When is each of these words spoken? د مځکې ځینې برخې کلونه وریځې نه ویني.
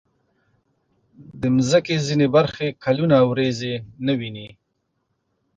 د 1.41 1.43
مځکې 1.55 1.95
ځینې 2.07 2.27
برخې 2.35 2.67
کلونه 2.83 3.17
وریځې 3.29 3.73
نه 4.05 4.13
ویني. 4.19 4.49